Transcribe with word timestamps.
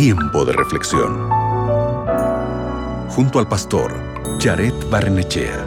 Tiempo 0.00 0.44
de 0.44 0.52
reflexión. 0.52 1.28
Junto 3.08 3.40
al 3.40 3.48
pastor 3.48 3.92
Jared 4.38 4.72
Barnechea. 4.88 5.66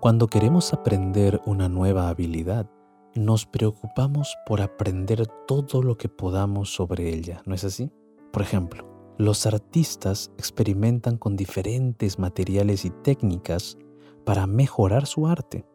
Cuando 0.00 0.28
queremos 0.28 0.72
aprender 0.72 1.42
una 1.44 1.68
nueva 1.68 2.08
habilidad, 2.08 2.70
nos 3.14 3.44
preocupamos 3.44 4.34
por 4.46 4.62
aprender 4.62 5.26
todo 5.46 5.82
lo 5.82 5.98
que 5.98 6.08
podamos 6.08 6.72
sobre 6.72 7.10
ella, 7.10 7.42
¿no 7.44 7.54
es 7.54 7.64
así? 7.64 7.92
Por 8.32 8.40
ejemplo, 8.40 8.97
los 9.18 9.46
artistas 9.46 10.30
experimentan 10.38 11.18
con 11.18 11.36
diferentes 11.36 12.20
materiales 12.20 12.84
y 12.84 12.90
técnicas 12.90 13.76
para 14.24 14.46
mejorar 14.46 15.06
su 15.06 15.26
arte. 15.26 15.66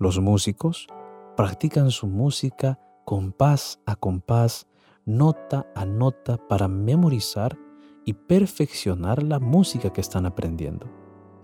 Los 0.00 0.18
músicos 0.18 0.88
practican 1.36 1.92
su 1.92 2.08
música 2.08 2.80
compás 3.04 3.80
a 3.86 3.94
compás, 3.94 4.66
nota 5.06 5.70
a 5.76 5.86
nota 5.86 6.36
para 6.48 6.66
memorizar 6.66 7.56
y 8.04 8.14
perfeccionar 8.14 9.22
la 9.22 9.38
música 9.38 9.92
que 9.92 10.00
están 10.00 10.26
aprendiendo. 10.26 10.90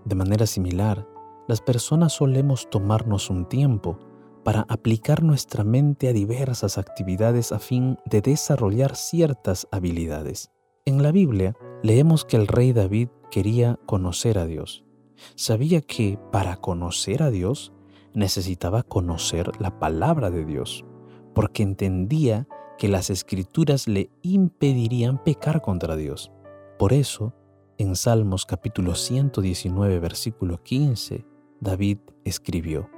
De 0.03 0.15
manera 0.15 0.47
similar, 0.47 1.07
las 1.47 1.61
personas 1.61 2.11
solemos 2.11 2.69
tomarnos 2.69 3.29
un 3.29 3.47
tiempo 3.47 3.97
para 4.43 4.65
aplicar 4.67 5.23
nuestra 5.23 5.63
mente 5.63 6.09
a 6.09 6.13
diversas 6.13 6.77
actividades 6.77 7.53
a 7.53 7.59
fin 7.59 7.97
de 8.05 8.21
desarrollar 8.21 8.95
ciertas 8.95 9.67
habilidades. 9.71 10.51
En 10.87 11.01
la 11.01 11.11
Biblia 11.11 11.55
leemos 11.81 12.25
que 12.25 12.37
el 12.37 12.45
rey 12.45 12.71
David 12.71 13.09
quería 13.31 13.79
conocer 13.87 14.37
a 14.37 14.45
Dios. 14.45 14.85
Sabía 15.33 15.81
que 15.81 16.19
para 16.31 16.57
conocer 16.57 17.23
a 17.23 17.31
Dios 17.31 17.73
necesitaba 18.13 18.83
conocer 18.83 19.49
la 19.59 19.79
palabra 19.79 20.29
de 20.29 20.45
Dios, 20.45 20.85
porque 21.33 21.63
entendía 21.63 22.47
que 22.77 22.87
las 22.87 23.09
escrituras 23.09 23.87
le 23.87 24.11
impedirían 24.21 25.23
pecar 25.23 25.63
contra 25.63 25.95
Dios. 25.95 26.31
Por 26.77 26.93
eso, 26.93 27.33
en 27.79 27.95
Salmos 27.95 28.45
capítulo 28.45 28.93
119, 28.93 29.99
versículo 29.99 30.61
15, 30.61 31.25
David 31.61 31.97
escribió, 32.25 32.91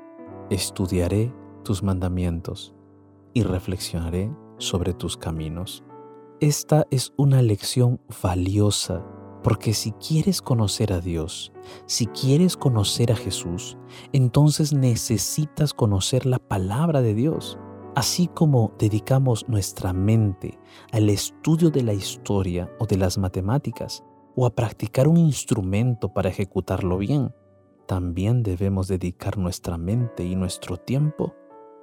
Estudiaré 0.49 1.33
tus 1.63 1.83
mandamientos 1.83 2.75
y 3.33 3.43
reflexionaré 3.43 4.29
sobre 4.57 4.93
tus 4.93 5.15
caminos. 5.15 5.85
Esta 6.39 6.85
es 6.91 7.13
una 7.17 7.41
lección 7.41 7.99
valiosa 8.21 9.03
porque 9.43 9.73
si 9.73 9.91
quieres 9.93 10.43
conocer 10.43 10.93
a 10.93 11.01
Dios, 11.01 11.51
si 11.87 12.05
quieres 12.05 12.55
conocer 12.55 13.11
a 13.11 13.15
Jesús, 13.15 13.75
entonces 14.13 14.71
necesitas 14.71 15.73
conocer 15.73 16.27
la 16.27 16.37
palabra 16.37 17.01
de 17.01 17.15
Dios. 17.15 17.57
Así 17.95 18.27
como 18.27 18.75
dedicamos 18.77 19.49
nuestra 19.49 19.93
mente 19.93 20.59
al 20.91 21.09
estudio 21.09 21.71
de 21.71 21.81
la 21.81 21.93
historia 21.93 22.71
o 22.77 22.85
de 22.85 22.97
las 22.97 23.17
matemáticas, 23.17 24.03
o 24.35 24.45
a 24.45 24.53
practicar 24.53 25.07
un 25.07 25.17
instrumento 25.17 26.13
para 26.13 26.29
ejecutarlo 26.29 26.99
bien, 26.99 27.33
también 27.87 28.43
debemos 28.43 28.87
dedicar 28.87 29.39
nuestra 29.39 29.79
mente 29.79 30.23
y 30.23 30.35
nuestro 30.35 30.77
tiempo 30.77 31.33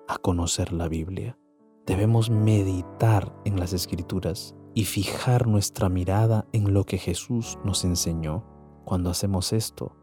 a 0.07 0.17
conocer 0.19 0.73
la 0.73 0.87
Biblia. 0.87 1.37
Debemos 1.87 2.31
meditar 2.31 3.31
en 3.45 3.61
las 3.61 3.75
escrituras 3.75 4.57
y 4.73 4.85
fijar 4.87 5.47
nuestra 5.47 5.91
mirada 5.91 6.47
en 6.53 6.73
lo 6.73 6.85
que 6.85 6.97
Jesús 6.97 7.59
nos 7.63 7.85
enseñó. 7.85 8.43
Cuando 8.87 9.11
hacemos 9.11 9.53
esto, 9.53 9.95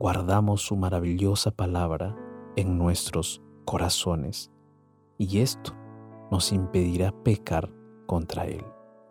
guardamos 0.00 0.62
su 0.62 0.74
maravillosa 0.74 1.52
palabra 1.52 2.16
en 2.56 2.76
nuestros 2.76 3.42
corazones 3.64 4.50
y 5.18 5.38
esto 5.38 5.72
nos 6.32 6.50
impedirá 6.50 7.12
pecar 7.22 7.72
contra 8.06 8.46
Él. 8.46 8.64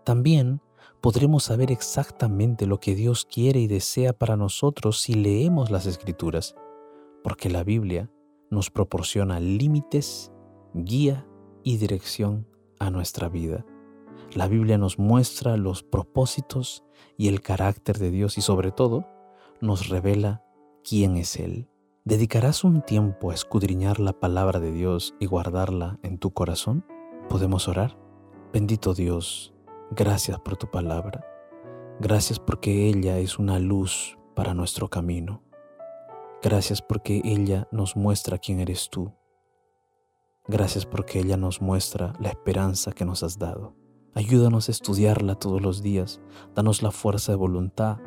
También 0.04 0.62
podremos 1.00 1.44
saber 1.44 1.72
exactamente 1.72 2.66
lo 2.66 2.82
que 2.82 2.96
Dios 2.96 3.26
quiere 3.26 3.62
y 3.62 3.68
desea 3.68 4.12
para 4.12 4.36
nosotros 4.36 5.00
si 5.00 5.14
leemos 5.14 5.72
las 5.72 5.86
escrituras, 5.86 6.54
porque 7.24 7.50
la 7.50 7.64
Biblia 7.64 8.12
nos 8.50 8.70
proporciona 8.70 9.40
límites, 9.40 10.34
guía 10.74 11.29
y 11.70 11.78
dirección 11.78 12.48
a 12.80 12.90
nuestra 12.90 13.30
vida. 13.30 13.64
La 14.34 14.48
Biblia 14.48 14.80
nos 14.80 14.98
muestra 14.98 15.56
los 15.56 15.84
propósitos 15.84 16.84
y 17.16 17.28
el 17.28 17.42
carácter 17.42 18.00
de 18.00 18.10
Dios 18.10 18.40
y 18.40 18.42
sobre 18.42 18.72
todo 18.72 19.06
nos 19.62 19.88
revela 19.88 20.44
quién 20.84 21.16
es 21.16 21.36
Él. 21.36 21.68
¿Dedicarás 22.06 22.64
un 22.64 22.82
tiempo 22.82 23.30
a 23.30 23.36
escudriñar 23.36 24.00
la 24.00 24.14
palabra 24.14 24.60
de 24.60 24.72
Dios 24.72 25.14
y 25.20 25.28
guardarla 25.28 26.00
en 26.02 26.18
tu 26.18 26.32
corazón? 26.32 26.84
¿Podemos 27.30 27.68
orar? 27.68 28.00
Bendito 28.52 28.96
Dios, 28.96 29.54
gracias 29.92 30.40
por 30.40 30.58
tu 30.58 30.72
palabra. 30.72 31.24
Gracias 32.00 32.40
porque 32.40 32.90
ella 32.90 33.20
es 33.20 33.38
una 33.38 33.60
luz 33.60 34.18
para 34.34 34.56
nuestro 34.56 34.90
camino. 34.90 35.44
Gracias 36.42 36.82
porque 36.82 37.22
ella 37.24 37.68
nos 37.72 37.96
muestra 37.96 38.40
quién 38.40 38.60
eres 38.60 38.90
tú 38.90 39.14
Gracias 40.50 40.88
porque 40.88 41.20
ella 41.20 41.38
nos 41.38 41.62
muestra 41.62 42.14
la 42.20 42.30
esperanza 42.30 42.92
que 42.92 43.06
nos 43.06 43.22
has 43.22 43.38
dado. 43.38 43.76
Ayúdanos 44.16 44.68
a 44.68 44.72
estudiarla 44.72 45.36
todos 45.36 45.62
los 45.62 45.84
días. 45.84 46.20
Danos 46.56 46.82
la 46.82 46.90
fuerza 46.90 47.32
de 47.32 47.36
voluntad 47.36 48.00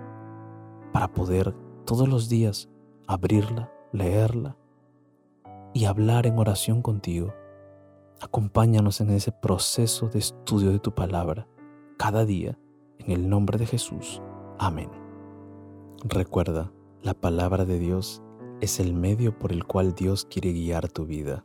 para 0.93 1.13
poder 1.13 1.55
todos 1.85 2.09
los 2.09 2.29
días 2.29 2.69
abrirla, 3.07 3.73
leerla 3.93 4.57
y 5.73 5.85
hablar 5.85 6.27
en 6.27 6.37
oración 6.37 6.83
contigo. 6.83 7.33
Acompáñanos 8.21 9.01
en 9.01 9.11
ese 9.11 9.31
proceso 9.31 10.09
de 10.09 10.19
estudio 10.19 10.73
de 10.73 10.81
tu 10.81 10.93
palabra 10.93 11.47
cada 11.97 12.25
día. 12.25 12.59
En 12.99 13.13
el 13.13 13.29
nombre 13.29 13.57
de 13.57 13.67
Jesús. 13.67 14.21
Amén. 14.59 14.91
Recuerda, 16.03 16.73
la 17.03 17.15
palabra 17.15 17.65
de 17.65 17.79
Dios 17.79 18.21
es 18.61 18.81
el 18.81 18.95
medio 18.95 19.39
por 19.39 19.53
el 19.53 19.65
cual 19.65 19.95
Dios 19.95 20.25
quiere 20.25 20.53
guiar 20.53 20.89
tu 20.89 21.07
vida. 21.07 21.45